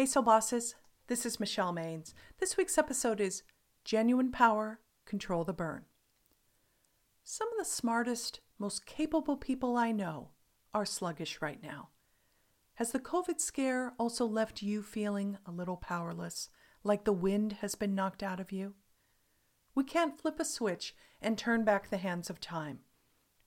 [0.00, 0.76] Hey, Soul Bosses.
[1.08, 2.14] This is Michelle Maines.
[2.38, 3.42] This week's episode is
[3.84, 5.84] Genuine Power Control the Burn.
[7.22, 10.30] Some of the smartest, most capable people I know
[10.72, 11.90] are sluggish right now.
[12.76, 16.48] Has the COVID scare also left you feeling a little powerless,
[16.82, 18.76] like the wind has been knocked out of you?
[19.74, 22.78] We can't flip a switch and turn back the hands of time.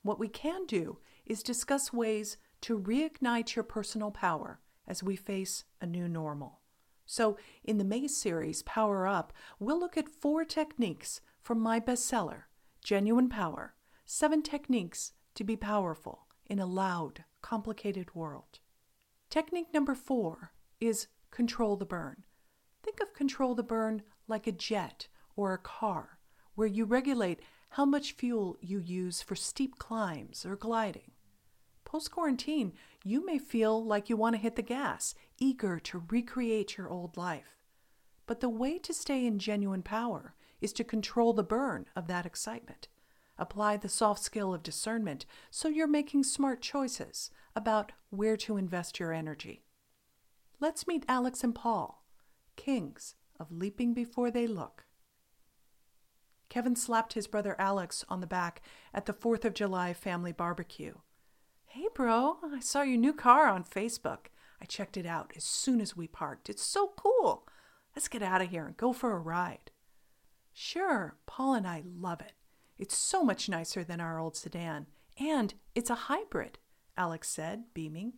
[0.03, 5.63] What we can do is discuss ways to reignite your personal power as we face
[5.81, 6.59] a new normal.
[7.05, 12.43] So, in the May series, Power Up, we'll look at four techniques from my bestseller,
[12.81, 18.59] Genuine Power Seven Techniques to Be Powerful in a Loud, Complicated World.
[19.29, 22.23] Technique number four is Control the Burn.
[22.83, 25.07] Think of control the burn like a jet
[25.37, 26.19] or a car,
[26.55, 31.11] where you regulate how much fuel you use for steep climbs or gliding.
[31.93, 36.75] Post quarantine, you may feel like you want to hit the gas, eager to recreate
[36.75, 37.59] your old life.
[38.25, 42.25] But the way to stay in genuine power is to control the burn of that
[42.25, 42.87] excitement.
[43.37, 48.99] Apply the soft skill of discernment so you're making smart choices about where to invest
[48.99, 49.63] your energy.
[50.59, 52.03] Let's meet Alex and Paul,
[52.55, 54.87] kings of leaping before they look.
[56.49, 58.63] Kevin slapped his brother Alex on the back
[58.95, 60.95] at the 4th of July family barbecue.
[61.75, 64.27] Hey, bro, I saw your new car on Facebook.
[64.61, 66.47] I checked it out as soon as we parked.
[66.47, 67.47] It's so cool.
[67.95, 69.71] Let's get out of here and go for a ride.
[70.53, 72.33] Sure, Paul and I love it.
[72.77, 74.85] It's so much nicer than our old sedan.
[75.19, 76.59] And it's a hybrid,
[76.95, 78.13] Alex said, beaming.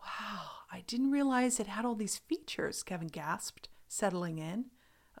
[0.00, 4.70] Wow, I didn't realize it had all these features, Kevin gasped, settling in.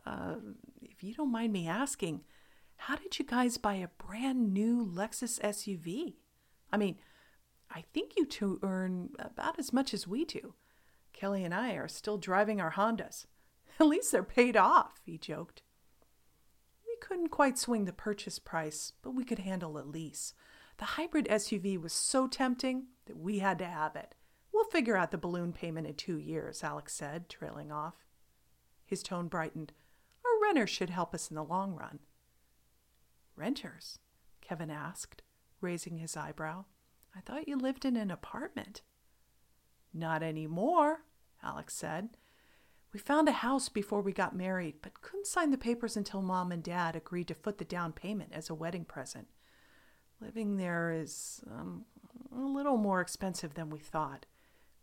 [0.06, 0.36] Uh,
[0.80, 2.22] if you don't mind me asking,
[2.76, 6.14] how did you guys buy a brand new Lexus SUV?
[6.72, 6.96] I mean,
[7.76, 10.54] I think you two earn about as much as we do.
[11.12, 13.26] Kelly and I are still driving our Hondas.
[13.78, 15.60] At least they're paid off, he joked.
[16.86, 20.32] We couldn't quite swing the purchase price, but we could handle a lease.
[20.78, 24.14] The hybrid SUV was so tempting that we had to have it.
[24.54, 28.06] We'll figure out the balloon payment in two years, Alex said, trailing off.
[28.86, 29.74] His tone brightened.
[30.24, 31.98] Our renters should help us in the long run.
[33.36, 33.98] Renters?
[34.40, 35.20] Kevin asked,
[35.60, 36.64] raising his eyebrow.
[37.16, 38.82] I thought you lived in an apartment.
[39.94, 41.04] Not anymore,
[41.42, 42.10] Alex said.
[42.92, 46.52] We found a house before we got married, but couldn't sign the papers until mom
[46.52, 49.28] and dad agreed to foot the down payment as a wedding present.
[50.20, 51.84] Living there is um,
[52.34, 54.26] a little more expensive than we thought.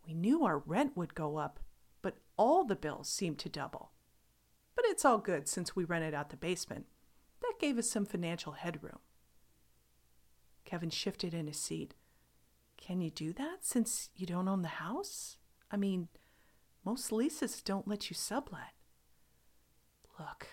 [0.05, 1.59] We knew our rent would go up,
[2.01, 3.91] but all the bills seemed to double.
[4.75, 6.85] But it's all good since we rented out the basement.
[7.41, 8.99] That gave us some financial headroom.
[10.65, 11.93] Kevin shifted in his seat.
[12.85, 15.37] Can you do that since you don't own the house?
[15.71, 16.09] I mean,
[16.83, 18.73] most leases don't let you sublet.
[20.19, 20.47] Look,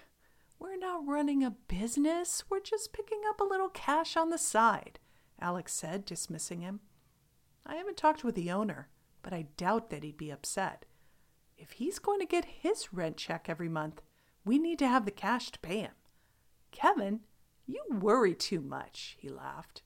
[0.56, 2.44] we're not running a business.
[2.48, 5.00] We're just picking up a little cash on the side,
[5.40, 6.78] Alex said, dismissing him.
[7.66, 8.90] I haven't talked with the owner,
[9.22, 10.84] but I doubt that he'd be upset.
[11.58, 14.02] If he's going to get his rent check every month,
[14.44, 15.94] we need to have the cash to pay him.
[16.70, 17.20] Kevin,
[17.66, 19.82] you worry too much, he laughed.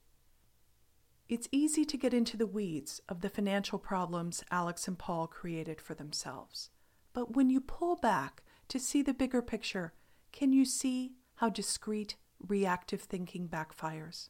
[1.27, 5.81] It's easy to get into the weeds of the financial problems Alex and Paul created
[5.81, 6.69] for themselves.
[7.13, 9.93] But when you pull back to see the bigger picture,
[10.31, 14.29] can you see how discreet, reactive thinking backfires?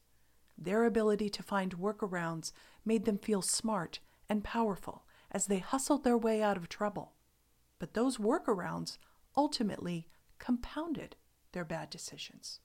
[0.58, 2.54] Their ability to find workarounds
[2.86, 7.14] made them feel smart and powerful as they hustled their way out of trouble.
[7.78, 8.98] But those workarounds
[9.36, 10.08] ultimately
[10.40, 11.18] compounded
[11.52, 12.62] their bad decisions.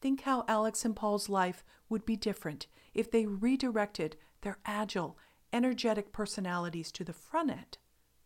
[0.00, 5.18] Think how Alex and Paul's life would be different if they redirected their agile,
[5.52, 7.78] energetic personalities to the front end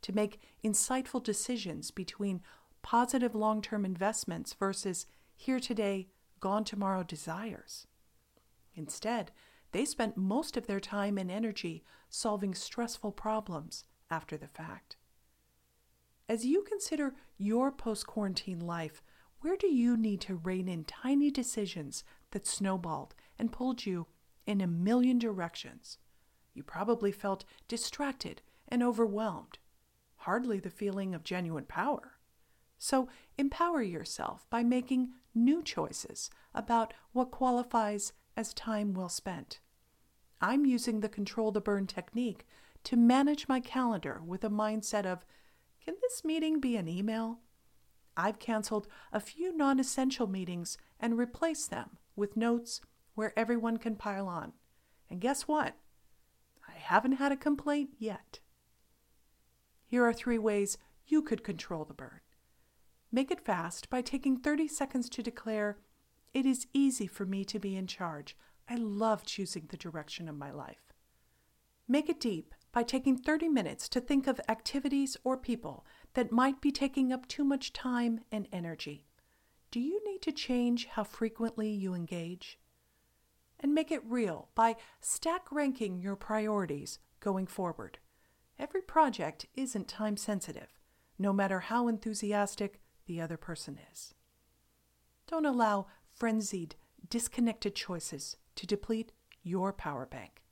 [0.03, 2.41] to make insightful decisions between
[2.83, 5.07] positive long term investments versus
[5.37, 6.09] here today,
[6.41, 7.87] gone tomorrow desires.
[8.75, 9.31] Instead,
[9.73, 14.97] they spent most of their time and energy solving stressful problems after the fact.
[16.29, 19.03] As you consider your post quarantine life,
[19.41, 24.07] where do you need to rein in tiny decisions that snowballed and pulled you
[24.49, 25.99] in a million directions?
[26.55, 29.59] You probably felt distracted and overwhelmed.
[30.17, 32.15] Hardly the feeling of genuine power.
[32.79, 39.61] So empower yourself by making new choices about what qualifies as time well spent.
[40.41, 42.47] I'm using the control the burn technique
[42.85, 45.27] to manage my calendar with a mindset of
[45.85, 47.41] can this meeting be an email?
[48.17, 52.81] I've canceled a few non essential meetings and replaced them with notes
[53.19, 54.53] where everyone can pile on.
[55.11, 55.75] And guess what?
[56.69, 58.39] I haven't had a complaint yet.
[59.85, 62.21] Here are three ways you could control the burn.
[63.11, 65.79] Make it fast by taking 30 seconds to declare,
[66.33, 68.37] It is easy for me to be in charge.
[68.69, 70.93] I love choosing the direction of my life.
[71.89, 75.85] Make it deep by taking 30 minutes to think of activities or people
[76.15, 79.09] that might be taking up too much time and energy.
[79.73, 82.61] Do you need to change how frequently you engage?
[83.61, 87.99] And make it real by stack ranking your priorities going forward.
[88.59, 90.79] Every project isn't time sensitive,
[91.19, 94.15] no matter how enthusiastic the other person is.
[95.27, 96.77] Don't allow frenzied,
[97.09, 99.13] disconnected choices to deplete
[99.43, 100.43] your power bank.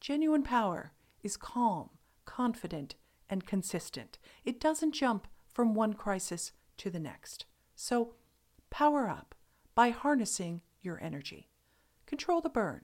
[0.00, 1.90] Genuine power is calm,
[2.24, 2.94] confident,
[3.28, 4.18] and consistent.
[4.44, 7.46] It doesn't jump from one crisis to the next.
[7.74, 8.14] So,
[8.70, 9.34] power up
[9.74, 11.48] by harnessing your energy.
[12.12, 12.82] Control the burn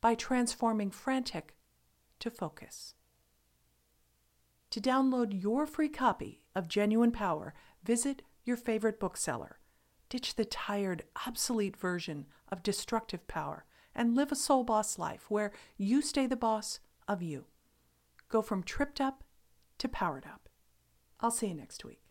[0.00, 1.56] by transforming frantic
[2.20, 2.94] to focus.
[4.70, 9.58] To download your free copy of Genuine Power, visit your favorite bookseller.
[10.08, 13.64] Ditch the tired, obsolete version of destructive power
[13.96, 16.78] and live a soul boss life where you stay the boss
[17.08, 17.46] of you.
[18.28, 19.24] Go from tripped up
[19.78, 20.48] to powered up.
[21.18, 22.07] I'll see you next week.